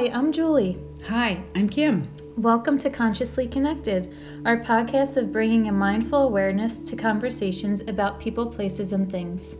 Hi, 0.00 0.06
I'm 0.14 0.32
Julie. 0.32 0.78
Hi, 1.08 1.44
I'm 1.54 1.68
Kim. 1.68 2.08
Welcome 2.38 2.78
to 2.78 2.88
Consciously 2.88 3.46
Connected, 3.46 4.14
our 4.46 4.56
podcast 4.56 5.18
of 5.18 5.30
bringing 5.30 5.68
a 5.68 5.72
mindful 5.72 6.22
awareness 6.22 6.78
to 6.78 6.96
conversations 6.96 7.82
about 7.82 8.18
people, 8.18 8.46
places, 8.46 8.94
and 8.94 9.12
things. 9.12 9.56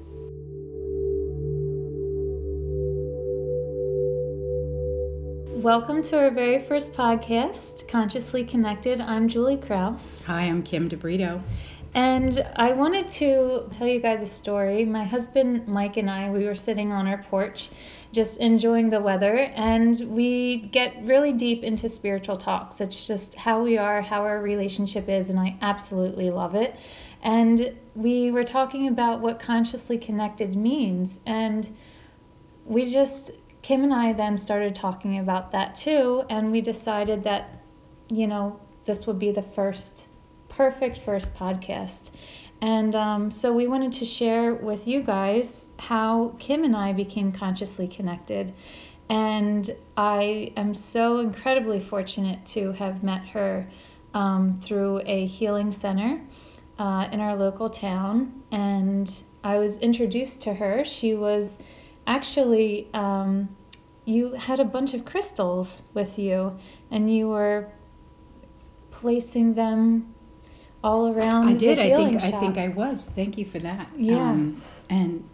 Welcome 5.62 6.00
to 6.04 6.18
our 6.18 6.30
very 6.30 6.58
first 6.58 6.94
podcast, 6.94 7.86
Consciously 7.86 8.42
Connected. 8.42 9.02
I'm 9.02 9.28
Julie 9.28 9.58
Kraus. 9.58 10.22
Hi, 10.22 10.44
I'm 10.44 10.62
Kim 10.62 10.88
DeBrito. 10.88 11.42
And 11.92 12.46
I 12.56 12.72
wanted 12.72 13.08
to 13.08 13.68
tell 13.72 13.86
you 13.86 14.00
guys 14.00 14.22
a 14.22 14.26
story. 14.26 14.86
My 14.86 15.04
husband 15.04 15.68
Mike 15.68 15.98
and 15.98 16.08
I, 16.08 16.30
we 16.30 16.46
were 16.46 16.54
sitting 16.54 16.92
on 16.92 17.06
our 17.06 17.18
porch 17.18 17.68
just 18.12 18.38
enjoying 18.40 18.90
the 18.90 19.00
weather, 19.00 19.36
and 19.54 20.00
we 20.08 20.56
get 20.56 20.96
really 21.02 21.32
deep 21.32 21.62
into 21.62 21.88
spiritual 21.88 22.36
talks. 22.36 22.80
It's 22.80 23.06
just 23.06 23.36
how 23.36 23.62
we 23.62 23.78
are, 23.78 24.02
how 24.02 24.22
our 24.22 24.40
relationship 24.40 25.08
is, 25.08 25.30
and 25.30 25.38
I 25.38 25.56
absolutely 25.62 26.30
love 26.30 26.54
it. 26.54 26.76
And 27.22 27.76
we 27.94 28.30
were 28.30 28.44
talking 28.44 28.88
about 28.88 29.20
what 29.20 29.38
consciously 29.38 29.98
connected 29.98 30.56
means, 30.56 31.20
and 31.24 31.76
we 32.64 32.90
just, 32.90 33.30
Kim 33.62 33.84
and 33.84 33.94
I 33.94 34.12
then 34.12 34.38
started 34.38 34.74
talking 34.74 35.18
about 35.18 35.52
that 35.52 35.74
too, 35.74 36.24
and 36.28 36.50
we 36.50 36.60
decided 36.60 37.22
that, 37.24 37.62
you 38.08 38.26
know, 38.26 38.58
this 38.86 39.06
would 39.06 39.18
be 39.18 39.30
the 39.30 39.42
first 39.42 40.08
perfect 40.48 40.98
first 40.98 41.34
podcast. 41.34 42.10
And 42.60 42.94
um, 42.94 43.30
so 43.30 43.52
we 43.52 43.66
wanted 43.66 43.92
to 43.92 44.04
share 44.04 44.54
with 44.54 44.86
you 44.86 45.02
guys 45.02 45.66
how 45.78 46.34
Kim 46.38 46.62
and 46.64 46.76
I 46.76 46.92
became 46.92 47.32
consciously 47.32 47.88
connected. 47.88 48.52
And 49.08 49.70
I 49.96 50.52
am 50.56 50.74
so 50.74 51.18
incredibly 51.18 51.80
fortunate 51.80 52.44
to 52.46 52.72
have 52.72 53.02
met 53.02 53.28
her 53.28 53.68
um, 54.14 54.60
through 54.62 55.00
a 55.04 55.26
healing 55.26 55.72
center 55.72 56.20
uh, 56.78 57.08
in 57.10 57.20
our 57.20 57.34
local 57.34 57.70
town. 57.70 58.42
And 58.50 59.10
I 59.42 59.58
was 59.58 59.78
introduced 59.78 60.42
to 60.42 60.54
her. 60.54 60.84
She 60.84 61.14
was 61.14 61.58
actually, 62.06 62.88
um, 62.92 63.56
you 64.04 64.32
had 64.34 64.60
a 64.60 64.64
bunch 64.64 64.94
of 64.94 65.04
crystals 65.04 65.82
with 65.94 66.18
you, 66.18 66.58
and 66.90 67.14
you 67.14 67.28
were 67.28 67.68
placing 68.90 69.54
them 69.54 70.14
all 70.82 71.08
around. 71.08 71.48
I 71.48 71.54
did. 71.54 71.78
I 71.78 71.90
think. 71.90 72.20
Shop. 72.20 72.34
I 72.34 72.40
think 72.40 72.58
I 72.58 72.68
was. 72.68 73.10
Thank 73.14 73.38
you 73.38 73.44
for 73.44 73.58
that. 73.58 73.88
Yeah. 73.96 74.30
Um, 74.30 74.62
and 74.88 75.24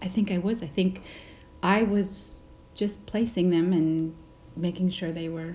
I 0.00 0.08
think 0.08 0.30
I 0.30 0.38
was. 0.38 0.62
I 0.62 0.66
think 0.66 1.02
I 1.62 1.82
was 1.82 2.42
just 2.74 3.06
placing 3.06 3.50
them 3.50 3.72
and 3.72 4.14
making 4.56 4.90
sure 4.90 5.12
they 5.12 5.28
were 5.28 5.54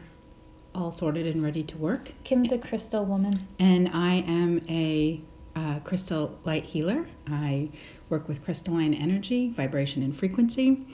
all 0.74 0.92
sorted 0.92 1.28
and 1.28 1.44
ready 1.44 1.64
to 1.64 1.78
work. 1.78 2.12
Kim's 2.24 2.52
a 2.52 2.58
crystal 2.58 3.04
woman. 3.04 3.48
And 3.60 3.90
I 3.90 4.16
am 4.28 4.62
a 4.70 5.22
uh, 5.56 5.80
crystal 5.80 6.38
light 6.46 6.66
healer. 6.66 7.08
I 7.28 7.70
work 8.10 8.28
with 8.28 8.44
crystalline 8.44 8.94
energy, 8.94 9.50
vibration, 9.50 10.04
and 10.04 10.16
frequency. 10.16 10.86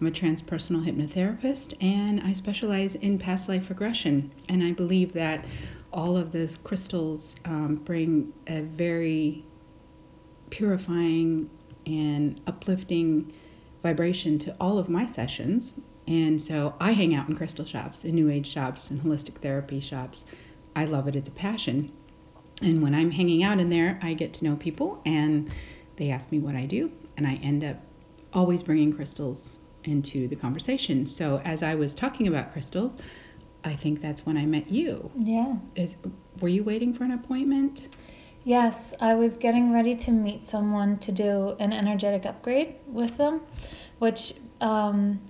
I'm 0.00 0.06
a 0.06 0.10
transpersonal 0.10 0.84
hypnotherapist, 0.86 1.74
and 1.82 2.20
I 2.20 2.32
specialize 2.32 2.94
in 2.94 3.18
past 3.18 3.48
life 3.48 3.68
regression. 3.68 4.30
And 4.48 4.62
I 4.62 4.72
believe 4.72 5.12
that 5.14 5.44
all 5.92 6.16
of 6.16 6.32
those 6.32 6.56
crystals 6.56 7.36
um, 7.44 7.76
bring 7.76 8.32
a 8.46 8.60
very 8.60 9.44
purifying 10.50 11.50
and 11.86 12.40
uplifting 12.46 13.32
vibration 13.82 14.38
to 14.38 14.54
all 14.60 14.78
of 14.78 14.88
my 14.88 15.06
sessions. 15.06 15.72
And 16.06 16.40
so 16.40 16.74
I 16.80 16.92
hang 16.92 17.14
out 17.14 17.28
in 17.28 17.36
crystal 17.36 17.64
shops, 17.64 18.04
in 18.04 18.14
new 18.14 18.30
age 18.30 18.46
shops, 18.46 18.90
and 18.90 19.00
holistic 19.00 19.36
therapy 19.36 19.80
shops. 19.80 20.24
I 20.74 20.84
love 20.84 21.08
it, 21.08 21.16
it's 21.16 21.28
a 21.28 21.32
passion. 21.32 21.92
And 22.60 22.82
when 22.82 22.94
I'm 22.94 23.10
hanging 23.10 23.42
out 23.42 23.58
in 23.58 23.70
there, 23.70 23.98
I 24.02 24.14
get 24.14 24.32
to 24.34 24.44
know 24.44 24.56
people 24.56 25.00
and 25.04 25.52
they 25.96 26.10
ask 26.10 26.32
me 26.32 26.38
what 26.38 26.54
I 26.54 26.66
do, 26.66 26.90
and 27.16 27.26
I 27.26 27.34
end 27.42 27.64
up 27.64 27.76
always 28.32 28.62
bringing 28.62 28.92
crystals 28.92 29.56
into 29.84 30.28
the 30.28 30.36
conversation. 30.36 31.06
So 31.06 31.40
as 31.44 31.62
I 31.62 31.74
was 31.74 31.94
talking 31.94 32.26
about 32.26 32.52
crystals, 32.52 32.96
I 33.64 33.74
think 33.74 34.00
that's 34.00 34.26
when 34.26 34.36
I 34.36 34.46
met 34.46 34.70
you. 34.70 35.10
Yeah. 35.16 35.56
Is 35.74 35.96
were 36.40 36.48
you 36.48 36.64
waiting 36.64 36.92
for 36.92 37.04
an 37.04 37.12
appointment? 37.12 37.88
Yes, 38.44 38.92
I 39.00 39.14
was 39.14 39.36
getting 39.36 39.72
ready 39.72 39.94
to 39.94 40.10
meet 40.10 40.42
someone 40.42 40.98
to 40.98 41.12
do 41.12 41.56
an 41.60 41.72
energetic 41.72 42.26
upgrade 42.26 42.74
with 42.88 43.16
them, 43.16 43.42
which 43.98 44.34
um, 44.60 45.20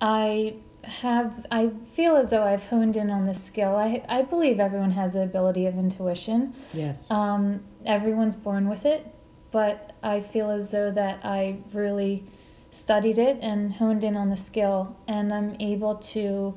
I 0.00 0.56
have. 0.82 1.46
I 1.50 1.70
feel 1.94 2.16
as 2.16 2.30
though 2.30 2.42
I've 2.42 2.64
honed 2.64 2.96
in 2.96 3.08
on 3.08 3.26
this 3.26 3.42
skill. 3.42 3.76
I 3.76 4.02
I 4.08 4.22
believe 4.22 4.60
everyone 4.60 4.90
has 4.92 5.14
the 5.14 5.22
ability 5.22 5.66
of 5.66 5.78
intuition. 5.78 6.54
Yes. 6.74 7.10
Um, 7.10 7.62
everyone's 7.86 8.36
born 8.36 8.68
with 8.68 8.84
it, 8.84 9.14
but 9.50 9.94
I 10.02 10.20
feel 10.20 10.50
as 10.50 10.70
though 10.70 10.90
that 10.90 11.24
I 11.24 11.58
really 11.72 12.24
studied 12.70 13.16
it 13.16 13.38
and 13.40 13.72
honed 13.72 14.04
in 14.04 14.16
on 14.16 14.28
the 14.28 14.36
skill, 14.36 14.96
and 15.08 15.32
I'm 15.32 15.56
able 15.60 15.94
to 15.94 16.54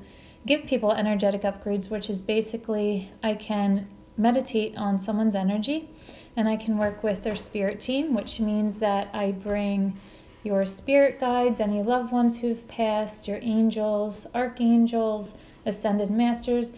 give 0.48 0.66
people 0.66 0.92
energetic 0.94 1.42
upgrades, 1.42 1.92
which 1.92 2.10
is 2.10 2.22
basically 2.22 3.12
I 3.22 3.36
can 3.36 3.88
meditate 4.18 4.76
on 4.78 5.00
someone's 5.00 5.36
energy 5.36 5.90
and 6.36 6.48
I 6.48 6.56
can 6.56 6.78
work 6.78 7.04
with 7.04 7.24
their 7.24 7.36
spirit 7.36 7.80
team, 7.80 8.14
which 8.14 8.40
means 8.40 8.80
that 8.80 9.10
I 9.14 9.32
bring 9.32 10.00
your 10.44 10.66
spirit 10.66 11.20
guides, 11.20 11.60
any 11.60 11.84
loved 11.84 12.12
ones 12.12 12.40
who've 12.40 12.68
passed, 12.68 13.28
your 13.28 13.40
angels, 13.42 14.26
archangels, 14.34 15.36
ascended 15.66 16.10
masters, 16.10 16.74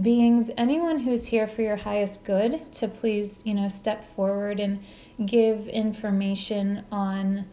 beings, 0.00 0.50
anyone 0.58 1.00
who's 1.00 1.26
here 1.26 1.46
for 1.46 1.62
your 1.62 1.76
highest 1.76 2.24
good 2.24 2.70
to 2.72 2.88
please, 2.88 3.42
you 3.44 3.54
know, 3.54 3.68
step 3.68 4.04
forward 4.14 4.60
and 4.60 4.82
give 5.24 5.68
information 5.68 6.84
on 6.90 7.46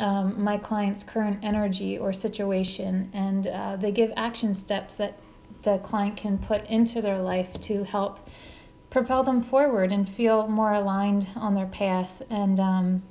um, 0.00 0.42
my 0.42 0.56
client's 0.56 1.04
current 1.04 1.38
energy 1.42 1.98
or 1.98 2.12
situation, 2.12 3.10
and 3.12 3.46
uh, 3.46 3.76
they 3.76 3.92
give 3.92 4.12
action 4.16 4.54
steps 4.54 4.96
that 4.96 5.18
the 5.62 5.78
client 5.78 6.16
can 6.16 6.38
put 6.38 6.64
into 6.66 7.02
their 7.02 7.18
life 7.18 7.60
to 7.60 7.84
help 7.84 8.28
propel 8.88 9.22
them 9.22 9.42
forward 9.42 9.92
and 9.92 10.08
feel 10.08 10.48
more 10.48 10.72
aligned 10.72 11.28
on 11.36 11.54
their 11.54 11.66
path. 11.66 12.22
And 12.30 12.58
um, 12.58 13.02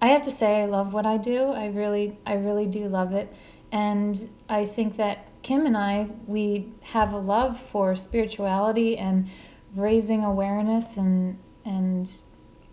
I 0.00 0.08
have 0.08 0.22
to 0.22 0.30
say, 0.30 0.62
I 0.62 0.66
love 0.66 0.92
what 0.92 1.04
I 1.06 1.16
do. 1.16 1.48
I 1.48 1.66
really, 1.66 2.16
I 2.24 2.34
really 2.34 2.66
do 2.66 2.88
love 2.88 3.12
it, 3.12 3.34
and 3.72 4.30
I 4.48 4.66
think 4.66 4.96
that 4.96 5.26
Kim 5.42 5.66
and 5.66 5.76
I, 5.76 6.08
we 6.26 6.72
have 6.82 7.12
a 7.12 7.18
love 7.18 7.60
for 7.72 7.96
spirituality 7.96 8.96
and 8.96 9.28
raising 9.74 10.22
awareness 10.22 10.96
and 10.96 11.38
and 11.64 12.10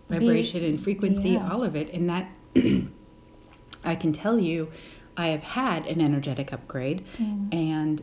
vibration 0.08 0.60
be, 0.60 0.68
and 0.68 0.80
frequency, 0.82 1.30
yeah. 1.30 1.50
all 1.50 1.64
of 1.64 1.74
it, 1.74 1.90
and 1.92 2.08
that. 2.08 2.28
I 3.88 3.94
can 3.94 4.12
tell 4.12 4.38
you, 4.38 4.70
I 5.16 5.28
have 5.28 5.42
had 5.42 5.86
an 5.86 6.00
energetic 6.00 6.52
upgrade, 6.52 7.04
mm. 7.16 7.52
and 7.52 8.02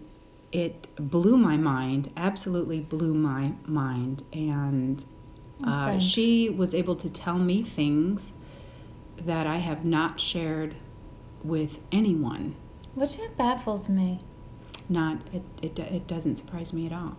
it 0.51 0.88
blew 0.97 1.38
my 1.38 1.57
mind, 1.57 2.12
absolutely 2.18 2.79
blew 2.79 3.13
my 3.13 3.53
mind. 3.66 4.23
And 4.34 5.03
oh, 5.63 5.69
uh, 5.69 6.00
she 6.00 6.50
was 6.50 6.73
able 6.73 6.96
to 6.97 7.09
tell 7.09 7.38
me 7.38 7.63
things 7.63 8.34
that 9.18 9.47
I 9.47 9.57
have 9.57 9.85
not 9.85 10.19
shared 10.19 10.75
with 11.44 11.79
anyone. 11.91 12.55
Which 12.96 13.17
baffles 13.37 13.87
me. 13.87 14.20
Not 14.90 15.17
it, 15.34 15.43
it. 15.61 15.79
It 15.79 16.08
doesn't 16.08 16.35
surprise 16.35 16.73
me 16.73 16.85
at 16.85 16.93
all. 16.93 17.17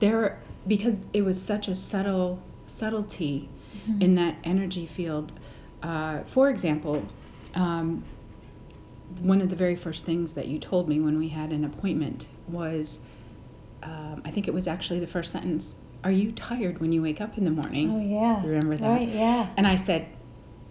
There, 0.00 0.40
because 0.66 1.02
it 1.12 1.22
was 1.22 1.40
such 1.40 1.68
a 1.68 1.74
subtle 1.74 2.42
subtlety 2.66 3.48
mm-hmm. 3.76 4.02
in 4.02 4.14
that 4.16 4.36
energy 4.44 4.86
field. 4.86 5.32
Uh, 5.82 6.22
for 6.24 6.48
example, 6.50 7.06
um, 7.56 8.04
one 9.20 9.40
of 9.40 9.50
the 9.50 9.56
very 9.56 9.76
first 9.76 10.04
things 10.04 10.34
that 10.34 10.46
you 10.46 10.58
told 10.58 10.88
me 10.88 11.00
when 11.00 11.18
we 11.18 11.28
had 11.28 11.52
an 11.52 11.64
appointment 11.64 12.26
was 12.48 13.00
um, 13.82 14.22
I 14.24 14.30
think 14.30 14.48
it 14.48 14.54
was 14.54 14.66
actually 14.66 15.00
the 15.00 15.06
first 15.06 15.32
sentence 15.32 15.76
Are 16.04 16.10
you 16.10 16.32
tired 16.32 16.80
when 16.80 16.92
you 16.92 17.02
wake 17.02 17.20
up 17.20 17.38
in 17.38 17.44
the 17.44 17.50
morning? 17.50 17.90
Oh, 17.90 18.00
yeah. 18.00 18.44
Remember 18.44 18.76
that? 18.76 18.88
Right, 18.88 19.08
yeah. 19.08 19.48
And 19.56 19.66
I 19.66 19.76
said, 19.76 20.06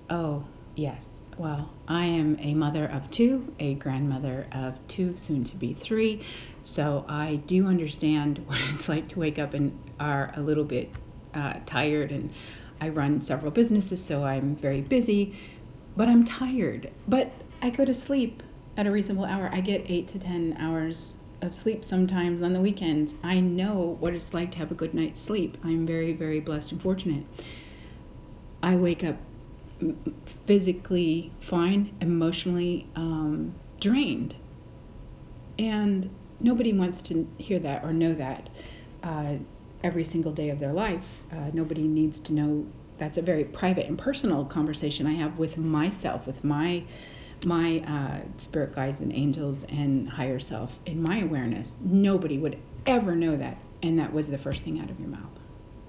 Oh, 0.10 0.46
yes. 0.76 1.24
Well, 1.38 1.72
I 1.88 2.06
am 2.06 2.38
a 2.40 2.54
mother 2.54 2.86
of 2.86 3.10
two, 3.10 3.54
a 3.60 3.74
grandmother 3.76 4.48
of 4.52 4.76
two, 4.88 5.16
soon 5.16 5.44
to 5.46 5.56
be 5.56 5.74
three. 5.74 6.24
So 6.64 7.06
I 7.08 7.38
do 7.48 7.68
understand 7.68 8.40
what 8.48 8.60
it's 8.70 8.88
like 8.88 9.08
to 9.10 9.20
wake 9.20 9.40
up 9.40 9.54
and 9.54 9.78
are 10.00 10.34
a 10.36 10.42
little 10.42 10.66
bit 10.66 10.92
uh, 11.34 11.56
tired. 11.66 12.12
And 12.12 12.32
I 12.80 12.90
run 12.90 13.22
several 13.22 13.52
businesses, 13.52 14.04
so 14.04 14.24
I'm 14.26 14.56
very 14.56 14.82
busy 14.82 15.36
but 15.96 16.08
I'm 16.08 16.26
tired. 16.26 16.92
But 17.08 17.32
I 17.62 17.70
go 17.70 17.86
to 17.86 17.94
sleep 17.94 18.44
at 18.78 18.88
a 18.88 18.92
reasonable 18.92 19.26
hour. 19.26 19.50
I 19.52 19.62
get 19.62 19.86
eight 19.90 20.08
to 20.10 20.20
10 20.20 20.58
hours 20.60 21.16
of 21.42 21.54
sleep 21.54 21.84
sometimes 21.84 22.42
on 22.42 22.54
the 22.54 22.62
weekends. 22.62 23.16
I 23.24 23.40
know 23.40 23.98
what 24.00 24.14
it's 24.14 24.34
like 24.34 24.52
to 24.54 24.58
have 24.58 24.72
a 24.72 24.76
good 24.76 24.94
night's 24.94 25.22
sleep. 25.22 25.58
I'm 25.64 25.86
very, 25.86 26.14
very 26.14 26.40
blessed 26.40 26.74
and 26.74 26.82
fortunate. 26.82 27.24
I 28.62 28.76
wake 28.76 29.04
up 29.04 29.18
physically 30.26 31.32
fine, 31.40 31.96
emotionally 32.02 32.88
um, 32.96 33.54
drained. 33.80 34.36
And 35.58 36.10
nobody 36.40 36.74
wants 36.74 37.02
to 37.04 37.28
hear 37.38 37.60
that 37.60 37.84
or 37.84 37.94
know 37.94 38.14
that 38.14 38.50
uh, 39.04 39.36
every 39.84 40.04
single 40.04 40.32
day 40.32 40.50
of 40.50 40.60
their 40.60 40.74
life. 40.74 41.22
Uh, 41.32 41.52
nobody 41.54 41.84
needs 41.84 42.20
to 42.22 42.34
know. 42.34 42.66
That's 42.98 43.18
a 43.18 43.22
very 43.22 43.44
private 43.44 43.88
and 43.88 43.98
personal 43.98 44.46
conversation 44.46 45.06
I 45.08 45.14
have 45.14 45.38
with 45.40 45.58
myself, 45.58 46.26
with 46.26 46.44
my 46.44 46.84
my 47.46 47.80
uh, 47.82 48.22
spirit 48.38 48.74
guides 48.74 49.02
and 49.02 49.14
angels 49.14 49.66
and 49.66 50.10
higher 50.10 50.40
self 50.40 50.80
in 50.86 51.02
my 51.04 51.20
awareness. 51.20 51.80
Nobody 51.84 52.38
would 52.38 52.58
ever 52.86 53.16
know 53.16 53.36
that, 53.38 53.58
and 53.84 54.00
that 54.00 54.14
was 54.14 54.30
the 54.30 54.38
first 54.38 54.64
thing 54.64 54.80
out 54.80 54.90
of 54.90 55.00
your 55.00 55.10
mouth. 55.10 55.22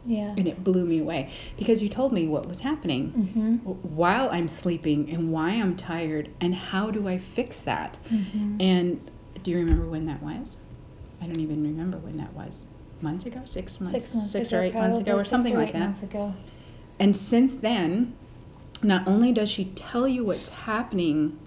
Yeah. 0.04 0.34
And 0.36 0.46
it 0.46 0.62
blew 0.62 0.84
me 0.84 0.98
away 1.00 1.32
because 1.56 1.82
you 1.82 1.88
told 1.88 2.12
me 2.12 2.28
what 2.28 2.46
was 2.48 2.60
happening 2.60 3.12
Mm-hmm. 3.34 3.56
while 3.96 4.28
I'm 4.30 4.48
sleeping 4.48 5.10
and 5.10 5.32
why 5.32 5.50
I'm 5.50 5.76
tired 5.76 6.30
and 6.40 6.54
how 6.54 6.90
do 6.90 7.08
I 7.08 7.18
fix 7.18 7.62
that. 7.62 7.96
Mm-hmm. 8.12 8.60
And 8.60 9.10
do 9.42 9.50
you 9.50 9.58
remember 9.58 9.86
when 9.86 10.06
that 10.06 10.22
was? 10.22 10.58
I 11.20 11.26
don't 11.26 11.40
even 11.40 11.62
remember 11.62 11.96
when 11.98 12.16
that 12.18 12.32
was. 12.34 12.66
Months 13.00 13.26
ago, 13.26 13.40
six 13.44 13.80
months, 13.80 13.92
Six 13.92 14.14
months 14.14 14.30
six 14.30 14.48
ago, 14.48 14.58
or 14.58 14.62
eight 14.62 14.74
months 14.74 14.98
ago, 14.98 15.12
or 15.16 15.24
something 15.24 15.54
or 15.54 15.58
like 15.58 15.72
that. 15.72 15.78
Months 15.80 16.02
ago. 16.02 16.34
And 16.98 17.16
since 17.16 17.54
then, 17.56 18.14
not 18.82 19.06
only 19.06 19.32
does 19.32 19.48
she 19.50 19.66
tell 19.66 20.06
you 20.06 20.24
what's 20.24 20.48
happening 20.48 21.38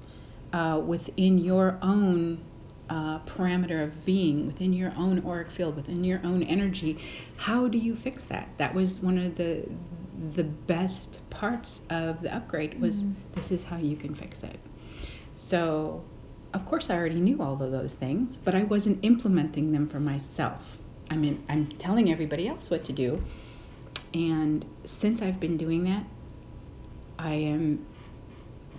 uh, 0.53 0.81
within 0.85 1.37
your 1.37 1.77
own 1.81 2.39
uh, 2.89 3.19
parameter 3.19 3.83
of 3.83 4.03
being, 4.05 4.47
within 4.47 4.73
your 4.73 4.91
own 4.97 5.23
auric 5.25 5.49
field, 5.51 5.75
within 5.75 6.03
your 6.03 6.19
own 6.23 6.41
energy, 6.43 6.97
how 7.37 7.67
do 7.67 7.77
you 7.77 7.95
fix 7.95 8.25
that? 8.25 8.49
That 8.57 8.73
was 8.73 8.99
one 9.01 9.17
of 9.17 9.35
the 9.35 9.67
the 10.35 10.43
best 10.43 11.17
parts 11.29 11.83
of 11.89 12.21
the 12.21 12.35
upgrade 12.35 12.81
was 12.81 13.03
Mhm. 13.03 13.13
this 13.35 13.53
is 13.53 13.63
how 13.63 13.77
you 13.77 13.95
can 13.95 14.13
fix 14.13 14.43
it. 14.43 14.59
So, 15.37 16.03
of 16.53 16.65
course, 16.65 16.89
I 16.89 16.97
already 16.97 17.21
knew 17.21 17.41
all 17.41 17.61
of 17.63 17.71
those 17.71 17.95
things, 17.95 18.37
but 18.43 18.53
I 18.53 18.63
wasn't 18.63 18.99
implementing 19.01 19.71
them 19.71 19.87
for 19.87 20.01
myself. 20.01 20.77
I 21.09 21.15
mean, 21.15 21.41
I'm 21.47 21.67
telling 21.67 22.11
everybody 22.11 22.49
else 22.49 22.69
what 22.69 22.83
to 22.85 22.91
do, 22.91 23.23
and 24.13 24.65
since 24.85 25.21
I've 25.21 25.39
been 25.39 25.57
doing 25.57 25.83
that, 25.85 26.03
I 27.17 27.33
am 27.33 27.85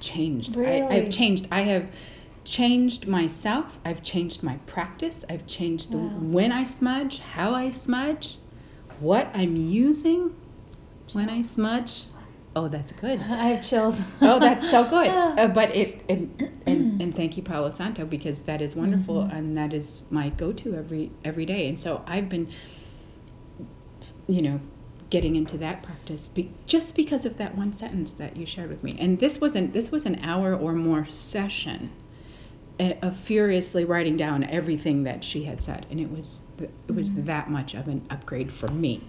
changed. 0.01 0.57
I, 0.57 0.61
Really? 0.61 0.83
I've 0.83 1.11
changed. 1.11 1.47
I 1.53 1.63
have 1.63 1.89
changed 2.45 3.07
myself. 3.07 3.79
I've 3.85 4.03
changed 4.03 4.43
my 4.43 4.57
practice. 4.67 5.25
I've 5.29 5.47
changed 5.47 5.93
the, 5.93 5.99
Wow. 5.99 6.09
when 6.21 6.53
I 6.53 6.65
smudge, 6.65 7.19
how 7.21 7.55
I 7.55 7.71
smudge, 7.71 8.39
what 8.99 9.31
I'm 9.35 9.57
using 9.57 10.35
when 11.13 11.29
I 11.29 11.43
smudge. 11.43 12.05
Oh, 12.57 12.67
that's 12.69 12.93
good. 12.93 13.21
I 13.31 13.49
have 13.49 13.67
chills. 13.69 14.01
Oh, 14.21 14.39
that's 14.41 14.69
so 14.69 14.85
good. 14.85 15.09
Uh, 15.41 15.47
but 15.49 15.75
it, 15.75 16.03
and, 16.09 16.51
and 16.67 17.01
and 17.03 17.15
thank 17.15 17.37
you, 17.37 17.43
Palo 17.43 17.71
Santo, 17.71 18.05
because 18.05 18.43
that 18.43 18.61
is 18.61 18.75
wonderful, 18.75 19.23
Mhm. 19.23 19.35
and 19.37 19.57
that 19.57 19.73
is 19.73 20.03
my 20.11 20.29
go-to 20.31 20.75
every 20.75 21.11
every 21.25 21.47
day. 21.47 21.69
And 21.69 21.79
so 21.79 22.03
I've 22.07 22.29
been, 22.29 22.49
you 24.27 24.43
know, 24.43 24.61
getting 25.11 25.35
into 25.37 25.59
that 25.59 25.83
practice 25.83 26.29
be, 26.29 26.51
just 26.67 26.95
because 26.95 27.25
of 27.27 27.37
that 27.37 27.57
one 27.57 27.73
sentence 27.73 28.13
that 28.15 28.37
you 28.37 28.47
shared 28.47 28.71
with 28.71 28.83
me. 28.83 28.97
And 28.99 29.19
this 29.19 29.41
wasn't 29.41 29.73
this 29.73 29.91
was 29.91 30.07
an 30.07 30.21
hour 30.25 30.55
or 30.55 30.73
more 30.73 31.07
session 31.07 31.91
uh, 32.79 32.93
of 33.03 33.17
furiously 33.17 33.85
writing 33.85 34.17
down 34.17 34.45
everything 34.45 35.03
that 35.05 35.23
she 35.25 35.45
had 35.45 35.61
said, 35.63 35.85
and 35.91 36.01
it 36.01 36.11
was 36.11 36.43
it 36.59 36.95
was 36.95 37.11
Mhm. 37.11 37.25
that 37.27 37.51
much 37.51 37.75
of 37.75 37.89
an 37.89 38.03
upgrade 38.11 38.53
for 38.53 38.69
me. 38.69 39.03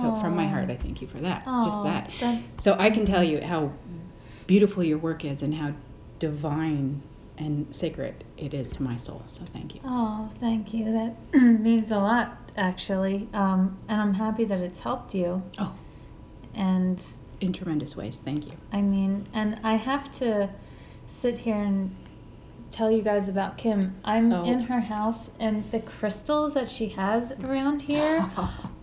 So 0.00 0.14
from 0.16 0.34
my 0.34 0.46
heart, 0.48 0.70
I 0.70 0.76
thank 0.76 1.02
you 1.02 1.06
for 1.08 1.18
that. 1.18 1.44
just 1.44 1.82
that. 1.82 2.10
That's 2.18 2.62
So 2.62 2.76
I 2.78 2.88
can 2.88 3.04
tell 3.04 3.22
you 3.22 3.42
how 3.42 3.72
beautiful 4.46 4.82
your 4.82 4.96
work 4.96 5.22
is 5.24 5.42
and 5.42 5.54
how 5.54 5.72
divine 6.18 7.02
and 7.36 7.66
sacred 7.74 8.24
it 8.38 8.54
is 8.54 8.72
to 8.72 8.82
my 8.82 8.96
soul. 8.96 9.22
So 9.26 9.42
thank 9.44 9.74
you. 9.74 9.80
Oh, 9.84 10.30
thank 10.40 10.72
you. 10.72 10.92
That 10.92 11.14
means 11.60 11.90
a 11.90 11.98
lot, 11.98 12.41
actually. 12.56 13.28
Um, 13.32 13.78
and 13.88 14.00
I'm 14.00 14.14
happy 14.14 14.44
that 14.44 14.60
it's 14.60 14.80
helped 14.80 15.14
you. 15.14 15.42
Oh. 15.58 15.74
And 16.54 17.04
In 17.40 17.52
tremendous 17.52 17.96
ways. 17.96 18.20
Thank 18.24 18.46
you. 18.46 18.52
I 18.72 18.80
mean, 18.82 19.26
and 19.32 19.58
I 19.64 19.74
have 19.76 20.10
to 20.12 20.50
sit 21.08 21.38
here 21.38 21.56
and 21.62 21.94
tell 22.70 22.90
you 22.90 23.02
guys 23.02 23.28
about 23.28 23.56
Kim. 23.58 23.96
I'm 24.04 24.32
Oh. 24.32 24.44
in 24.44 24.60
her 24.62 24.80
house, 24.80 25.30
and 25.38 25.70
the 25.70 25.80
crystals 25.80 26.54
that 26.54 26.68
she 26.70 26.88
has 26.90 27.32
around 27.32 27.82
here 27.92 28.30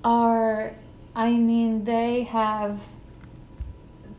are, 0.04 0.74
I 1.16 1.31
mean, 1.38 1.86
they 1.86 2.24
have. 2.24 2.81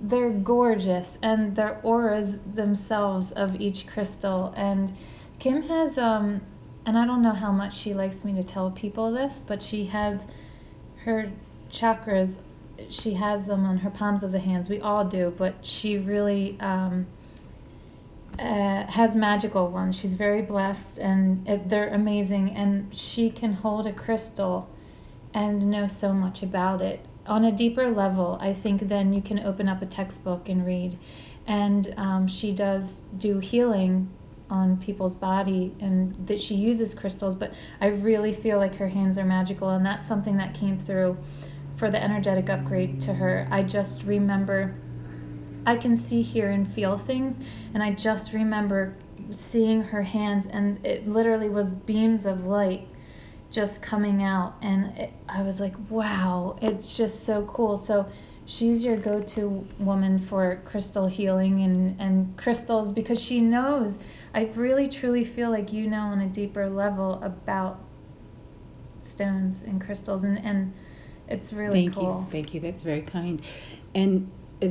They're 0.03 0.31
gorgeous, 0.31 1.19
and 1.23 1.57
their 1.57 1.79
auras 1.83 2.39
themselves 2.41 3.33
of 3.33 3.61
each 3.61 3.87
crystal. 3.87 4.53
And 4.57 4.93
Kim 5.39 5.63
has, 5.65 5.99
um, 5.99 6.41
and 6.91 6.99
I 6.99 7.07
don't 7.07 7.23
know 7.23 7.35
how 7.35 7.53
much 7.53 7.77
she 7.77 7.95
likes 7.95 8.25
me 8.25 8.33
to 8.35 8.43
tell 8.43 8.69
people 8.73 9.13
this, 9.13 9.45
but 9.47 9.63
she 9.63 9.85
has 9.85 10.27
her 11.05 11.31
chakras. 11.71 12.41
She 12.89 13.15
has 13.15 13.47
them 13.47 13.65
on 13.65 13.79
her 13.79 13.91
palms 13.91 14.25
of 14.25 14.33
the 14.33 14.41
hands. 14.41 14.69
We 14.69 14.81
all 14.81 15.05
do, 15.05 15.33
but 15.39 15.65
she 15.65 15.99
really 15.99 16.59
um, 16.59 17.07
uh, 18.41 18.87
has 18.87 19.15
magical 19.15 19.69
ones. 19.69 20.01
She's 20.01 20.17
very 20.17 20.43
blessed, 20.43 20.99
and 20.99 21.49
it, 21.49 21.69
they're 21.69 21.95
amazing. 21.95 22.51
And 22.57 22.93
she 22.93 23.31
can 23.31 23.53
hold 23.53 23.87
a 23.87 23.93
crystal 23.93 24.69
and 25.33 25.71
know 25.71 25.87
so 25.87 26.13
much 26.13 26.43
about 26.43 26.83
it 26.83 27.07
on 27.25 27.45
a 27.45 27.53
deeper 27.53 27.89
level. 27.89 28.37
I 28.41 28.53
think 28.53 28.89
then 28.89 29.13
you 29.13 29.23
can 29.23 29.39
open 29.39 29.69
up 29.69 29.81
a 29.81 29.87
textbook 29.87 30.49
and 30.49 30.67
read. 30.67 30.99
And 31.47 31.95
um, 31.97 32.27
she 32.27 32.51
does 32.51 33.03
do 33.17 33.39
healing 33.39 34.11
on 34.51 34.77
people's 34.77 35.15
body, 35.15 35.75
and 35.81 36.27
that 36.27 36.41
she 36.41 36.55
uses 36.55 36.95
crystals. 36.95 37.37
But 37.37 37.53
I 37.81 37.87
really 37.87 38.33
feel 38.33 38.59
like 38.59 38.77
her 38.77 38.89
hands 38.89 39.17
are 39.19 39.25
magical, 39.25 39.71
and 39.71 39.85
that's 39.85 40.07
something 40.07 40.37
that 40.39 40.55
came 40.55 40.79
through 40.79 41.17
for 41.77 41.91
the 41.91 42.03
energetic 42.03 42.51
upgrade 42.51 43.01
to 43.03 43.15
her. 43.15 43.49
I 43.51 43.63
just 43.63 44.03
remember. 44.05 44.75
I 45.67 45.77
can 45.77 45.95
see, 45.95 46.23
hear, 46.23 46.51
and 46.51 46.67
feel 46.73 46.97
things, 46.97 47.39
and 47.75 47.83
I 47.83 47.93
just 47.93 48.33
remember 48.33 48.97
seeing 49.31 49.83
her 49.83 50.03
hands, 50.03 50.47
and 50.47 50.85
it 50.85 51.07
literally 51.07 51.51
was 51.51 51.71
beams 51.71 52.25
of 52.25 52.47
light 52.47 52.89
just 53.51 53.83
coming 53.83 54.23
out, 54.23 54.55
and 54.63 54.97
it, 54.97 55.13
I 55.29 55.43
was 55.43 55.61
like, 55.61 55.75
wow, 55.91 56.57
it's 56.63 56.97
just 56.97 57.25
so 57.25 57.45
cool. 57.45 57.77
So 57.77 58.09
she's 58.47 58.83
your 58.85 58.97
go-to 58.97 59.67
woman 59.79 60.19
for 60.19 60.63
crystal 60.65 61.07
healing 61.07 61.63
and, 61.63 62.01
and 62.01 62.37
crystals 62.37 62.93
because 62.93 63.21
she 63.21 63.41
knows. 63.41 63.99
I 64.35 64.45
really 64.55 64.87
truly 64.87 65.25
feel 65.25 65.51
like 65.51 65.73
you 65.73 65.89
know 65.89 66.03
on 66.03 66.21
a 66.21 66.27
deeper 66.27 66.69
level 66.69 67.21
about 67.23 67.81
stones 69.03 69.63
and 69.63 69.81
crystals, 69.81 70.25
and, 70.25 70.39
and 70.39 70.73
it's 71.29 71.53
really 71.53 71.85
thank 71.85 71.95
cool. 71.95 72.27
you. 72.27 72.31
Thank 72.31 72.55
you. 72.55 72.61
That's 72.61 72.83
very 72.83 73.03
kind. 73.03 73.43
And 73.95 74.31
uh, 74.63 74.69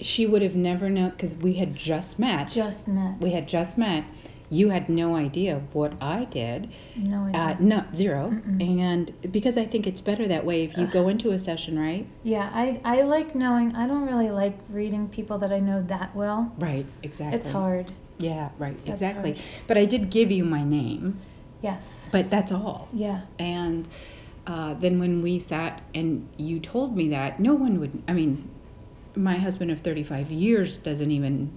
she 0.00 0.26
would 0.26 0.42
have 0.42 0.56
never 0.56 0.88
known 0.88 1.10
because 1.10 1.34
we 1.34 1.54
had 1.54 1.74
just 1.74 2.18
met. 2.18 2.48
Just 2.48 2.88
met. 2.88 3.18
we 3.20 3.30
had 3.30 3.48
just 3.48 3.78
met. 3.78 4.04
You 4.48 4.68
had 4.68 4.88
no 4.88 5.16
idea 5.16 5.62
what 5.72 5.94
I 6.00 6.24
did. 6.24 6.70
No 6.94 7.24
idea. 7.24 7.40
Uh, 7.40 7.56
no, 7.58 7.84
0 7.92 8.30
Mm-mm. 8.30 8.80
And 8.80 9.32
because 9.32 9.58
I 9.58 9.64
think 9.64 9.88
it's 9.88 10.00
better 10.00 10.28
that 10.28 10.44
way 10.44 10.62
if 10.62 10.76
you 10.76 10.86
go 10.86 11.08
into 11.08 11.32
a 11.32 11.38
session, 11.38 11.76
right? 11.76 12.06
Yeah, 12.22 12.50
I, 12.54 12.80
I 12.84 13.02
like 13.02 13.34
knowing. 13.34 13.74
I 13.74 13.88
don't 13.88 14.06
really 14.06 14.30
like 14.30 14.56
reading 14.68 15.08
people 15.08 15.38
that 15.38 15.50
I 15.52 15.58
know 15.58 15.82
that 15.82 16.14
well. 16.14 16.52
Right, 16.58 16.86
exactly. 17.02 17.36
It's 17.36 17.48
hard. 17.48 17.90
Yeah, 18.18 18.50
right, 18.58 18.76
That's 18.84 19.00
exactly. 19.00 19.36
But 19.66 19.76
I 19.78 19.84
did 19.84 20.10
give 20.10 20.30
you 20.30 20.44
my 20.44 20.64
name, 20.64 21.18
Yes. 21.62 22.08
but 22.12 22.30
that's 22.30 22.50
all. 22.52 22.88
Yeah. 22.92 23.22
And 23.38 23.86
uh, 24.46 24.74
then 24.74 24.98
when 24.98 25.22
we 25.22 25.38
sat 25.38 25.82
and 25.94 26.28
you 26.36 26.60
told 26.60 26.96
me 26.96 27.08
that, 27.10 27.40
no 27.40 27.54
one 27.54 27.78
would, 27.80 28.02
I 28.08 28.12
mean, 28.12 28.48
my 29.14 29.36
husband 29.36 29.70
of 29.70 29.80
35 29.80 30.30
years 30.30 30.76
doesn't 30.76 31.10
even, 31.10 31.50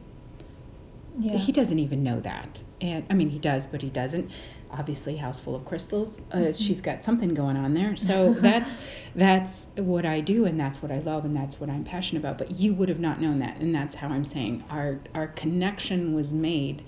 Yeah. 1.19 1.37
he 1.37 1.51
doesn't 1.51 1.79
even 1.79 2.03
know 2.03 2.19
that. 2.21 2.63
And 2.81 3.05
I 3.09 3.13
mean, 3.13 3.29
he 3.29 3.39
does, 3.39 3.65
but 3.65 3.81
he 3.81 3.89
doesn't. 3.89 4.29
Obviously, 4.71 5.17
house 5.17 5.39
full 5.39 5.55
of 5.55 5.65
crystals. 5.65 6.19
Uh, 6.31 6.37
Mhm. 6.37 6.55
She's 6.57 6.79
got 6.79 7.01
something 7.03 7.33
going 7.33 7.57
on 7.57 7.73
there. 7.73 7.95
So 7.95 8.33
that's 8.39 8.77
that's 9.15 9.67
what 9.75 10.05
I 10.05 10.21
do, 10.21 10.45
and 10.45 10.59
that's 10.59 10.81
what 10.81 10.91
I 10.91 10.99
love, 10.99 11.25
and 11.25 11.35
that's 11.35 11.59
what 11.59 11.69
I'm 11.69 11.83
passionate 11.83 12.19
about. 12.21 12.37
But 12.37 12.51
you 12.51 12.73
would 12.73 12.87
have 12.89 12.99
not 12.99 13.19
known 13.19 13.39
that, 13.39 13.57
and 13.59 13.73
that's 13.75 13.95
how 13.95 14.07
I'm 14.09 14.23
saying 14.25 14.63
our 14.69 14.99
our 15.15 15.27
connection 15.27 16.13
was 16.13 16.31
made 16.31 16.83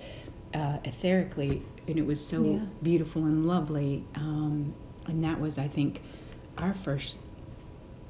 uh, 0.54 0.78
etherically, 0.84 1.62
and 1.88 1.98
it 1.98 2.06
was 2.06 2.26
so 2.26 2.44
Yeah. 2.44 2.60
beautiful 2.84 3.24
and 3.26 3.46
lovely. 3.48 4.04
Um, 4.16 4.74
and 5.08 5.24
that 5.24 5.42
was, 5.42 5.58
I 5.58 5.68
think, 5.68 6.02
our 6.58 6.74
first 6.74 7.18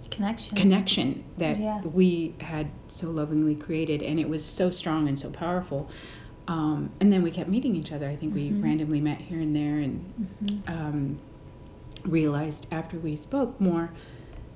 Connection. 0.10 0.58
connection 0.58 1.24
that 1.38 1.58
Yeah. 1.58 1.82
we 1.82 2.34
had 2.42 2.68
so 2.90 3.10
lovingly 3.10 3.56
created, 3.56 4.04
and 4.04 4.20
it 4.20 4.28
was 4.28 4.44
so 4.44 4.70
strong 4.70 5.08
and 5.08 5.18
so 5.18 5.30
powerful. 5.30 5.88
Um, 6.52 6.90
and 7.00 7.14
then 7.14 7.24
we 7.24 7.32
kept 7.32 7.50
meeting 7.50 7.76
each 7.78 7.94
other. 7.94 8.10
I 8.10 8.18
think 8.18 8.36
we 8.36 8.50
Mhm. 8.50 8.62
randomly 8.62 9.00
met 9.00 9.22
here 9.22 9.40
and 9.40 9.56
there, 9.56 9.78
and 9.80 10.04
Mhm. 10.44 10.70
um, 10.70 11.20
realized 12.06 12.68
after 12.72 12.98
we 13.00 13.16
spoke 13.16 13.60
more 13.62 13.92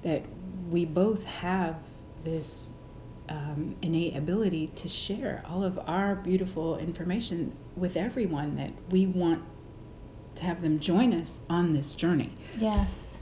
that 0.02 0.24
we 0.70 0.84
both 0.84 1.24
have 1.26 1.78
this 2.26 2.80
um, 3.28 3.76
innate 3.82 4.16
ability 4.16 4.70
to 4.76 4.88
share 4.88 5.42
all 5.50 5.64
of 5.64 5.80
our 5.88 6.14
beautiful 6.16 6.78
information 6.78 7.54
with 7.76 7.98
everyone 7.98 8.56
that 8.56 8.70
we 8.92 9.08
want 9.08 9.42
to 10.36 10.44
have 10.44 10.62
them 10.62 10.80
join 10.80 11.12
us 11.12 11.40
on 11.50 11.74
this 11.74 11.96
journey. 11.96 12.30
Yes. 12.60 13.20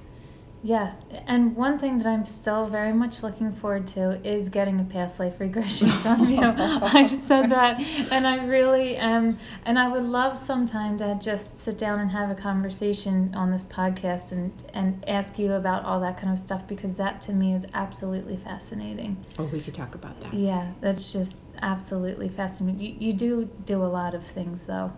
Yeah, 0.65 0.93
and 1.27 1.57
one 1.57 1.77
thing 1.77 1.97
that 1.97 2.07
I'm 2.07 2.23
still 2.23 2.67
very 2.67 2.93
much 2.93 3.21
looking 3.21 3.51
forward 3.51 3.85
to 3.89 4.25
is 4.25 4.47
getting 4.47 4.79
a 4.79 4.85
past 4.85 5.19
life 5.19 5.37
regression 5.41 5.89
from 6.01 6.29
you. 6.29 6.41
I've 6.41 7.13
said 7.13 7.49
that, 7.51 7.81
and 8.09 8.25
I 8.25 8.45
really 8.45 8.95
am, 8.95 9.37
and 9.65 9.77
I 9.77 9.89
would 9.89 10.03
love 10.03 10.37
sometime 10.37 10.97
to 10.99 11.19
just 11.21 11.57
sit 11.57 11.77
down 11.77 11.99
and 11.99 12.11
have 12.11 12.29
a 12.29 12.35
conversation 12.35 13.35
on 13.35 13.51
this 13.51 13.65
podcast 13.65 14.31
and 14.31 14.53
and 14.73 15.03
ask 15.05 15.37
you 15.37 15.51
about 15.51 15.83
all 15.83 15.99
that 15.99 16.17
kind 16.17 16.31
of 16.31 16.39
stuff 16.39 16.65
because 16.65 16.95
that 16.95 17.21
to 17.23 17.33
me 17.33 17.53
is 17.53 17.65
absolutely 17.73 18.37
fascinating. 18.37 19.17
Oh, 19.37 19.43
we 19.45 19.59
could 19.59 19.73
talk 19.73 19.95
about 19.95 20.17
that. 20.21 20.33
Yeah, 20.33 20.71
that's 20.79 21.11
just 21.11 21.43
absolutely 21.61 22.29
fascinating. 22.29 22.79
You 22.79 22.95
you 22.99 23.13
do 23.13 23.49
do 23.65 23.83
a 23.83 23.91
lot 23.99 24.15
of 24.15 24.25
things 24.25 24.65
though. 24.65 24.93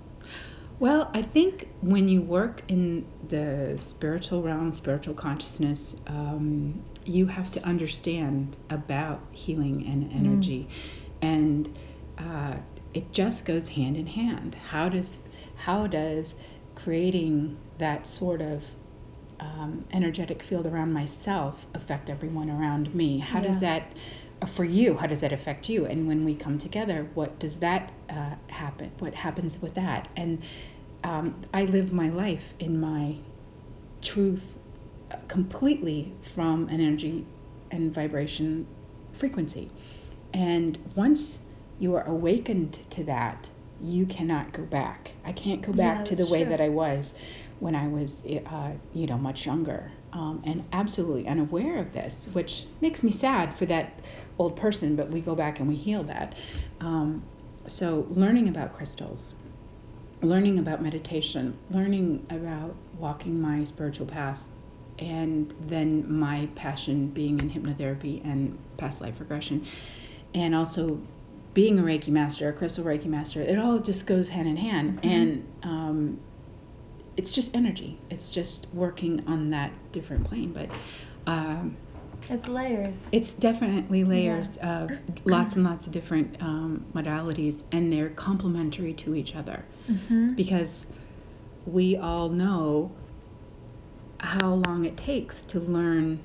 Well, 0.78 1.10
I 1.14 1.22
think 1.22 1.70
when 1.82 2.10
you 2.10 2.22
work 2.22 2.64
in 2.68 3.06
the 3.30 3.76
spiritual 3.78 4.42
realm, 4.42 4.74
spiritual 4.74 5.14
consciousness, 5.14 5.96
um, 6.08 6.84
you 7.06 7.28
have 7.28 7.50
to 7.52 7.64
understand 7.64 8.58
about 8.70 9.22
healing 9.32 9.86
and 9.88 10.12
energy, 10.12 10.68
mm. 10.68 11.28
and 11.28 11.78
uh, 12.18 12.58
it 12.94 13.12
just 13.14 13.46
goes 13.46 13.70
hand 13.70 13.96
in 13.96 14.08
hand. 14.08 14.56
How 14.70 14.90
does 14.90 15.20
how 15.56 15.88
does 15.88 16.36
creating 16.76 17.58
that 17.78 18.06
sort 18.06 18.42
of 18.42 18.66
um, 19.40 19.86
energetic 19.92 20.44
field 20.44 20.68
around 20.68 20.92
myself 20.92 21.66
affect 21.74 22.10
everyone 22.10 22.50
around 22.50 22.94
me? 22.94 23.20
How 23.20 23.40
yeah. 23.40 23.48
does 23.48 23.60
that 23.62 23.94
for 24.48 24.64
you 24.64 24.98
how 24.98 25.08
does 25.08 25.22
that 25.22 25.34
affect 25.34 25.70
you? 25.70 25.86
And 25.86 26.08
when 26.08 26.26
we 26.26 26.36
come 26.36 26.58
together 26.58 27.08
what 27.14 27.40
does 27.40 27.60
that 27.60 27.92
uh, 28.10 28.36
happen 28.48 28.92
what 29.00 29.16
happens 29.16 29.62
with 29.62 29.76
that? 29.76 30.08
And 30.16 30.42
um, 31.04 31.42
i 31.54 31.66
live 31.66 31.94
my 31.94 32.10
life 32.10 32.56
in 32.60 32.80
my 32.80 33.18
truth 34.02 34.58
uh, 35.12 35.18
completely 35.28 36.14
from 36.22 36.68
an 36.70 36.80
energy 36.82 37.26
and 37.72 37.94
vibration 37.94 38.68
frequency. 39.12 39.72
And 40.34 40.78
once 40.96 41.40
you 41.80 41.96
are 41.96 42.06
awakened 42.06 42.80
to 42.92 43.04
that 43.04 43.50
you 43.82 44.06
cannot 44.06 44.54
go 44.54 44.64
back. 44.64 45.12
I 45.24 45.32
can't 45.32 45.62
go 45.62 45.74
back 45.74 46.00
yeah, 46.00 46.04
to 46.06 46.16
the 46.16 46.28
way 46.28 46.44
that 46.44 46.62
i 46.62 46.70
was 46.70 47.14
when 47.60 47.76
i 47.76 47.88
was 47.88 48.24
uh, 48.26 48.72
you 48.94 49.08
know 49.08 49.18
much 49.18 49.46
younger 49.46 49.92
um, 50.16 50.42
and 50.46 50.64
absolutely 50.72 51.28
unaware 51.28 51.78
of 51.78 51.92
this, 51.92 52.28
which 52.32 52.66
makes 52.80 53.04
me 53.04 53.12
sad 53.12 53.54
for 53.54 53.66
that 53.66 54.00
old 54.40 54.56
person, 54.56 54.96
but 54.96 55.10
we 55.10 55.20
go 55.20 55.36
back 55.36 55.60
and 55.60 55.68
we 55.68 55.76
heal 55.76 56.04
that. 56.04 56.34
Um, 56.80 57.24
so, 57.68 58.08
learning 58.10 58.48
about 58.48 58.72
crystals, 58.72 59.34
learning 60.22 60.58
about 60.58 60.82
meditation, 60.82 61.58
learning 61.70 62.26
about 62.30 62.76
walking 62.98 63.42
my 63.42 63.66
spiritual 63.66 64.06
path, 64.06 64.40
and 65.00 65.54
then 65.60 66.10
my 66.10 66.48
passion 66.56 67.08
being 67.08 67.38
in 67.42 67.50
hypnotherapy 67.50 68.24
and 68.24 68.58
past 68.78 69.02
life 69.02 69.20
regression, 69.20 69.66
and 70.34 70.56
also 70.56 71.02
being 71.54 71.78
a 71.78 71.84
Reiki 71.84 72.08
master, 72.08 72.48
a 72.48 72.54
crystal 72.54 72.86
Reiki 72.86 73.08
master, 73.08 73.42
it 73.42 73.60
all 73.60 73.80
just 73.80 74.06
goes 74.06 74.30
hand 74.30 74.48
in 74.48 74.56
hand. 74.56 75.02
Mm-hmm. 75.02 75.10
And 75.10 75.48
um, 75.64 76.20
it's 77.18 77.34
just 77.34 77.56
energy. 77.56 77.98
It's 78.10 78.30
just 78.30 78.68
working 78.74 79.24
on 79.28 79.50
that 79.52 79.72
different 79.92 80.26
plane. 80.26 80.52
But 80.52 80.70
um, 81.28 81.78
it's 82.30 82.48
layers. 82.48 83.10
It's 83.12 83.34
definitely 83.34 84.04
layers 84.04 84.58
yeah. 84.58 84.84
of 84.84 84.92
lots 85.26 85.56
and 85.56 85.64
lots 85.64 85.86
of 85.86 85.92
different 85.92 86.42
um, 86.42 86.86
modalities, 86.94 87.64
and 87.72 87.92
they're 87.92 88.10
complementary 88.10 88.94
to 88.94 89.16
each 89.16 89.36
other 89.36 89.66
mm-hmm. 89.90 90.34
because 90.34 90.88
we 91.66 91.98
all 91.98 92.30
know 92.30 92.92
how 94.20 94.54
long 94.54 94.86
it 94.86 94.98
takes 94.98 95.44
to 95.44 95.60
learn 95.60 96.20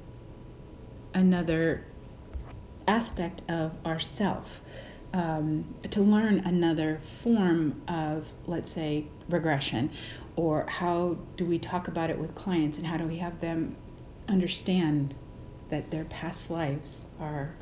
another 1.12 1.84
aspect 2.86 3.42
of 3.48 3.72
ourself 3.84 4.60
um, 5.12 5.74
to 5.90 6.00
learn 6.00 6.38
another 6.40 7.00
form 7.22 7.80
of 7.88 8.32
let's 8.46 8.70
say 8.70 9.06
regression 9.28 9.90
or 10.40 10.64
how 10.66 11.18
do 11.36 11.44
we 11.44 11.58
talk 11.58 11.86
about 11.86 12.08
it 12.08 12.18
with 12.18 12.34
clients 12.34 12.78
and 12.78 12.86
how 12.86 12.96
do 12.96 13.04
we 13.04 13.18
have 13.18 13.40
them 13.42 13.76
understand 14.26 15.14
that 15.68 15.90
their 15.90 16.04
past 16.04 16.50
lives 16.50 17.04
are 17.20 17.54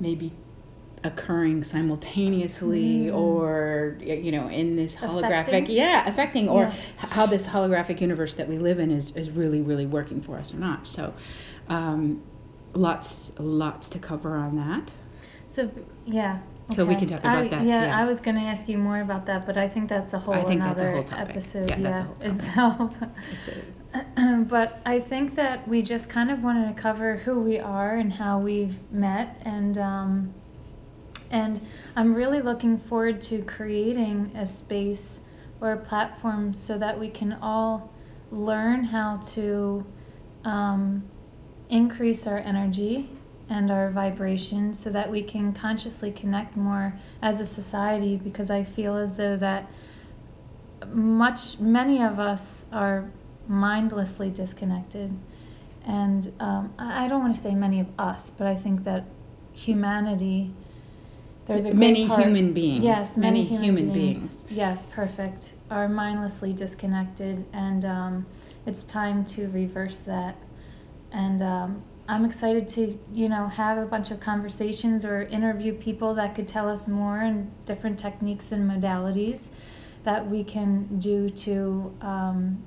maybe 0.00 0.32
occurring 1.04 1.62
simultaneously 1.62 3.06
mm. 3.06 3.14
or 3.14 3.96
you 4.00 4.32
know 4.32 4.48
in 4.48 4.74
this 4.74 4.96
holographic 4.96 5.42
affecting? 5.48 5.76
yeah 5.76 6.06
affecting 6.08 6.48
or 6.48 6.64
yeah. 6.64 6.74
how 6.96 7.24
this 7.24 7.46
holographic 7.46 8.00
universe 8.00 8.34
that 8.34 8.48
we 8.48 8.58
live 8.58 8.80
in 8.80 8.90
is, 8.90 9.14
is 9.14 9.30
really 9.30 9.62
really 9.62 9.86
working 9.86 10.20
for 10.20 10.36
us 10.36 10.52
or 10.52 10.56
not 10.56 10.88
so 10.88 11.14
um, 11.68 12.20
lots 12.74 13.32
lots 13.38 13.88
to 13.88 14.00
cover 14.00 14.34
on 14.36 14.56
that 14.56 14.90
so 15.48 15.70
yeah 16.04 16.40
so 16.72 16.84
we 16.84 16.96
can 16.96 17.08
talk 17.08 17.20
about 17.20 17.38
I, 17.38 17.48
that. 17.48 17.64
Yeah, 17.64 17.86
yeah, 17.86 17.98
I 17.98 18.04
was 18.04 18.20
going 18.20 18.36
to 18.36 18.42
ask 18.42 18.68
you 18.68 18.78
more 18.78 19.00
about 19.00 19.26
that, 19.26 19.46
but 19.46 19.56
I 19.56 19.68
think 19.68 19.88
that's 19.88 20.12
a 20.14 20.18
whole 20.18 20.34
I 20.34 20.42
think 20.42 20.60
another 20.60 20.94
that's 20.94 21.12
a 21.12 21.14
whole 21.14 21.28
episode. 21.28 21.70
Yeah, 21.70 21.78
yeah 21.78 22.26
itself. 22.26 22.94
but 24.48 24.80
I 24.86 25.00
think 25.00 25.34
that 25.34 25.66
we 25.66 25.82
just 25.82 26.08
kind 26.08 26.30
of 26.30 26.42
wanted 26.42 26.74
to 26.74 26.80
cover 26.80 27.16
who 27.16 27.40
we 27.40 27.58
are 27.58 27.96
and 27.96 28.12
how 28.12 28.38
we've 28.38 28.76
met, 28.92 29.40
and 29.44 29.78
um, 29.78 30.34
and 31.30 31.60
I'm 31.96 32.14
really 32.14 32.40
looking 32.40 32.78
forward 32.78 33.20
to 33.22 33.42
creating 33.42 34.32
a 34.34 34.46
space 34.46 35.20
or 35.60 35.72
a 35.72 35.76
platform 35.76 36.54
so 36.54 36.78
that 36.78 36.98
we 36.98 37.08
can 37.08 37.34
all 37.42 37.92
learn 38.30 38.84
how 38.84 39.18
to 39.18 39.84
um, 40.44 41.04
increase 41.68 42.26
our 42.26 42.38
energy 42.38 43.10
and 43.50 43.68
our 43.68 43.90
vibration 43.90 44.72
so 44.72 44.88
that 44.90 45.10
we 45.10 45.22
can 45.22 45.52
consciously 45.52 46.12
connect 46.12 46.56
more 46.56 46.94
as 47.20 47.40
a 47.40 47.44
society 47.44 48.16
because 48.16 48.48
I 48.48 48.62
feel 48.62 48.96
as 48.96 49.16
though 49.16 49.36
that 49.36 49.68
much 50.86 51.58
many 51.58 52.00
of 52.00 52.20
us 52.20 52.66
are 52.72 53.10
mindlessly 53.48 54.30
disconnected 54.30 55.12
and 55.84 56.32
um, 56.38 56.72
I 56.78 57.08
don't 57.08 57.20
want 57.20 57.34
to 57.34 57.40
say 57.40 57.54
many 57.54 57.80
of 57.80 57.88
us 57.98 58.30
but 58.30 58.46
I 58.46 58.54
think 58.54 58.84
that 58.84 59.04
humanity 59.52 60.52
there's 61.46 61.66
a 61.66 61.74
many 61.74 62.06
part, 62.06 62.22
human 62.22 62.52
beings 62.52 62.84
yes 62.84 63.16
many, 63.16 63.40
many 63.40 63.48
human, 63.48 63.64
human 63.64 63.92
beings. 63.92 64.44
beings. 64.44 64.44
yeah 64.48 64.76
perfect 64.92 65.54
are 65.70 65.88
mindlessly 65.88 66.52
disconnected 66.52 67.44
and 67.52 67.84
um, 67.84 68.26
it's 68.64 68.84
time 68.84 69.24
to 69.24 69.48
reverse 69.48 69.98
that 69.98 70.36
and 71.10 71.42
um, 71.42 71.82
I'm 72.10 72.24
excited 72.24 72.66
to, 72.70 72.98
you 73.12 73.28
know, 73.28 73.46
have 73.46 73.78
a 73.78 73.86
bunch 73.86 74.10
of 74.10 74.18
conversations 74.18 75.04
or 75.04 75.22
interview 75.22 75.72
people 75.72 76.12
that 76.14 76.34
could 76.34 76.48
tell 76.48 76.68
us 76.68 76.88
more 76.88 77.20
and 77.20 77.52
different 77.66 78.00
techniques 78.00 78.50
and 78.50 78.68
modalities 78.68 79.50
that 80.02 80.28
we 80.28 80.42
can 80.42 80.98
do 80.98 81.30
to, 81.30 81.94
um, 82.00 82.64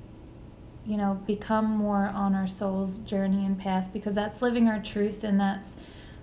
you 0.86 0.96
know, 0.96 1.20
become 1.26 1.66
more 1.66 2.06
on 2.06 2.34
our 2.34 2.46
soul's 2.46 3.00
journey 3.00 3.44
and 3.44 3.58
path 3.58 3.90
because 3.92 4.14
that's 4.14 4.40
living 4.40 4.66
our 4.66 4.80
truth 4.80 5.22
and 5.22 5.38
that's 5.38 5.76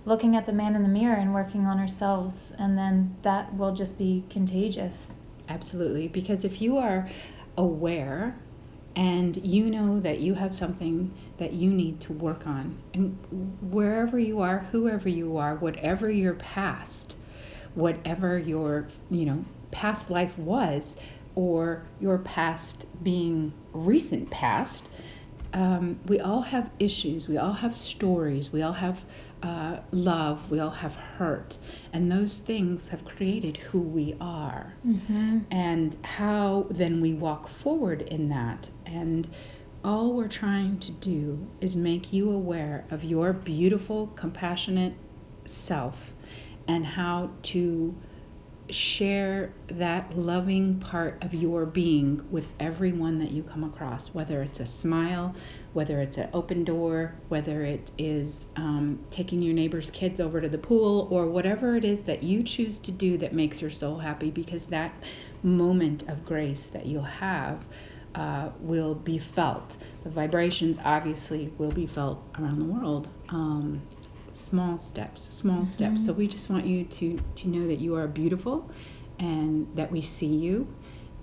looking 0.04 0.34
at 0.34 0.44
the 0.44 0.52
man 0.52 0.74
in 0.74 0.82
the 0.82 0.88
mirror 0.88 1.14
and 1.14 1.32
working 1.32 1.64
on 1.64 1.78
ourselves 1.78 2.52
and 2.58 2.76
then 2.76 3.16
that 3.22 3.54
will 3.54 3.72
just 3.72 3.98
be 3.98 4.24
contagious. 4.30 5.12
Absolutely, 5.48 6.08
because 6.08 6.44
if 6.44 6.60
you 6.60 6.76
are 6.76 7.08
aware 7.56 8.36
and 8.94 9.36
you 9.44 9.66
know 9.70 10.00
that 10.00 10.20
you 10.20 10.34
have 10.34 10.54
something 10.54 11.12
that 11.38 11.52
you 11.52 11.70
need 11.70 12.00
to 12.02 12.12
work 12.12 12.46
on. 12.46 12.78
And 12.92 13.16
wherever 13.60 14.18
you 14.18 14.40
are, 14.40 14.60
whoever 14.72 15.08
you 15.08 15.36
are, 15.36 15.54
whatever 15.54 16.10
your 16.10 16.34
past, 16.34 17.16
whatever 17.74 18.38
your, 18.38 18.88
you 19.10 19.24
know, 19.24 19.44
past 19.70 20.10
life 20.10 20.36
was, 20.38 21.00
or 21.34 21.84
your 22.00 22.18
past 22.18 22.86
being 23.02 23.52
recent 23.72 24.30
past, 24.30 24.88
um, 25.54 25.98
we 26.06 26.18
all 26.18 26.42
have 26.42 26.70
issues, 26.78 27.28
we 27.28 27.36
all 27.36 27.52
have 27.52 27.76
stories, 27.76 28.52
we 28.52 28.62
all 28.62 28.72
have 28.72 29.04
uh, 29.42 29.78
love, 29.90 30.50
we 30.50 30.60
all 30.60 30.70
have 30.70 30.94
hurt, 30.94 31.56
and 31.92 32.10
those 32.10 32.38
things 32.38 32.88
have 32.88 33.04
created 33.04 33.56
who 33.56 33.80
we 33.80 34.16
are. 34.20 34.74
Mm-hmm. 34.86 35.40
And 35.50 35.96
how 36.02 36.66
then 36.70 37.00
we 37.00 37.12
walk 37.12 37.48
forward 37.48 38.02
in 38.02 38.28
that. 38.28 38.68
And 38.92 39.28
all 39.82 40.12
we're 40.12 40.28
trying 40.28 40.78
to 40.78 40.92
do 40.92 41.46
is 41.60 41.74
make 41.74 42.12
you 42.12 42.30
aware 42.30 42.84
of 42.90 43.02
your 43.02 43.32
beautiful, 43.32 44.08
compassionate 44.14 44.94
self 45.44 46.12
and 46.68 46.84
how 46.84 47.30
to 47.42 47.94
share 48.70 49.52
that 49.66 50.16
loving 50.16 50.78
part 50.78 51.22
of 51.22 51.34
your 51.34 51.66
being 51.66 52.24
with 52.30 52.48
everyone 52.60 53.18
that 53.18 53.30
you 53.32 53.42
come 53.42 53.64
across, 53.64 54.14
whether 54.14 54.40
it's 54.40 54.60
a 54.60 54.66
smile, 54.66 55.34
whether 55.72 56.00
it's 56.00 56.16
an 56.16 56.28
open 56.32 56.62
door, 56.64 57.14
whether 57.28 57.64
it 57.64 57.90
is 57.98 58.46
um, 58.56 59.00
taking 59.10 59.42
your 59.42 59.52
neighbor's 59.52 59.90
kids 59.90 60.20
over 60.20 60.40
to 60.40 60.48
the 60.48 60.58
pool, 60.58 61.08
or 61.10 61.26
whatever 61.26 61.74
it 61.76 61.84
is 61.84 62.04
that 62.04 62.22
you 62.22 62.42
choose 62.42 62.78
to 62.78 62.92
do 62.92 63.18
that 63.18 63.34
makes 63.34 63.60
your 63.60 63.70
soul 63.70 63.98
happy, 63.98 64.30
because 64.30 64.66
that 64.66 64.94
moment 65.42 66.08
of 66.08 66.24
grace 66.24 66.66
that 66.66 66.86
you'll 66.86 67.02
have 67.02 67.64
uh, 68.14 68.50
will 68.60 68.94
be 68.94 69.18
felt. 69.18 69.76
The 70.04 70.10
vibrations 70.10 70.78
obviously 70.84 71.52
will 71.58 71.70
be 71.72 71.86
felt 71.86 72.22
around 72.38 72.58
the 72.58 72.64
world. 72.66 73.08
Um, 73.28 73.82
small 74.34 74.78
steps, 74.78 75.22
small 75.34 75.66
steps. 75.66 76.06
So 76.06 76.12
we 76.12 76.26
just 76.26 76.48
want 76.50 76.66
you 76.66 76.84
to 76.84 77.18
to 77.36 77.48
know 77.48 77.66
that 77.66 77.78
you 77.78 77.94
are 77.96 78.06
beautiful, 78.06 78.70
and 79.18 79.68
that 79.76 79.90
we 79.90 80.00
see 80.00 80.26
you, 80.34 80.66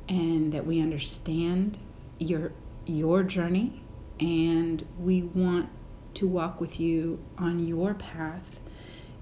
and 0.08 0.52
that 0.54 0.66
we 0.66 0.82
understand 0.82 1.78
your 2.18 2.52
your 2.86 3.24
journey, 3.24 3.82
and 4.20 4.86
we 5.00 5.24
want 5.24 5.70
to 6.16 6.28
walk 6.28 6.60
with 6.60 6.80
you 6.80 7.20
on 7.38 7.66
your 7.66 7.94
path. 7.94 8.60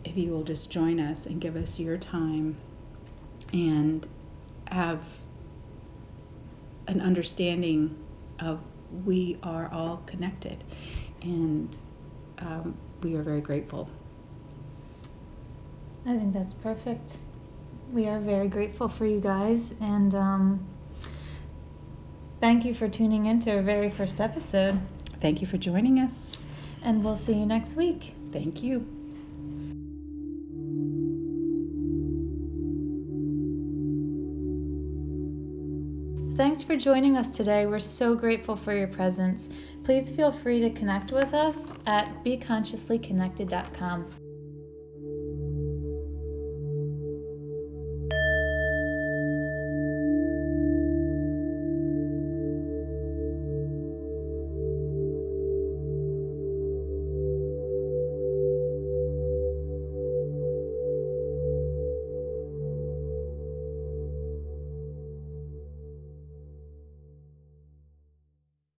If 0.05 0.15
you 0.15 0.31
will 0.31 0.43
just 0.43 0.69
join 0.71 0.99
us 0.99 1.25
and 1.25 1.41
give 1.41 1.57
us 1.57 1.79
your 1.79 1.97
time, 1.97 2.57
and 3.51 4.07
have 4.69 5.01
an 6.87 7.01
understanding 7.01 7.97
of 8.39 8.59
we 9.05 9.37
are 9.43 9.69
all 9.71 10.01
connected, 10.05 10.63
and 11.21 11.77
um, 12.39 12.75
we 13.01 13.15
are 13.15 13.21
very 13.21 13.41
grateful. 13.41 13.89
I 16.05 16.17
think 16.17 16.33
that's 16.33 16.53
perfect. 16.53 17.17
We 17.91 18.07
are 18.07 18.19
very 18.19 18.47
grateful 18.47 18.87
for 18.87 19.05
you 19.05 19.19
guys, 19.19 19.73
and 19.81 20.15
um, 20.15 20.65
thank 22.39 22.65
you 22.65 22.73
for 22.73 22.87
tuning 22.87 23.25
in 23.25 23.39
to 23.41 23.55
our 23.57 23.61
very 23.61 23.89
first 23.89 24.21
episode. 24.21 24.79
Thank 25.19 25.41
you 25.41 25.47
for 25.47 25.57
joining 25.57 25.99
us. 25.99 26.43
And 26.81 27.03
we'll 27.03 27.15
see 27.15 27.33
you 27.33 27.45
next 27.45 27.75
week. 27.75 28.13
Thank 28.31 28.61
you. 28.61 28.96
Thanks 36.37 36.61
for 36.61 36.77
joining 36.77 37.17
us 37.17 37.35
today. 37.35 37.65
We're 37.65 37.79
so 37.79 38.13
grateful 38.13 38.55
for 38.55 38.71
your 38.71 38.87
presence. 38.87 39.49
Please 39.83 40.11
feel 40.11 40.31
free 40.31 40.61
to 40.61 40.69
connect 40.69 41.11
with 41.11 41.33
us 41.33 41.73
at 41.87 42.23
beconsciouslyconnected.com. 42.23 44.26